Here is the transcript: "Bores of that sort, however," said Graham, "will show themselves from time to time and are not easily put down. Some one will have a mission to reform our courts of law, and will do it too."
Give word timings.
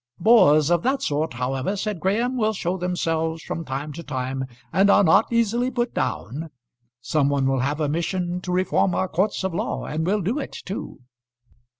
"Bores 0.19 0.71
of 0.71 0.81
that 0.81 1.03
sort, 1.03 1.35
however," 1.35 1.75
said 1.75 1.99
Graham, 1.99 2.35
"will 2.35 2.53
show 2.53 2.75
themselves 2.75 3.43
from 3.43 3.63
time 3.63 3.93
to 3.93 4.01
time 4.01 4.45
and 4.73 4.89
are 4.89 5.03
not 5.03 5.31
easily 5.31 5.69
put 5.69 5.93
down. 5.93 6.49
Some 7.01 7.29
one 7.29 7.45
will 7.45 7.59
have 7.59 7.79
a 7.79 7.87
mission 7.87 8.41
to 8.41 8.51
reform 8.51 8.95
our 8.95 9.07
courts 9.07 9.43
of 9.43 9.53
law, 9.53 9.85
and 9.85 10.03
will 10.03 10.21
do 10.21 10.39
it 10.39 10.53
too." 10.65 11.01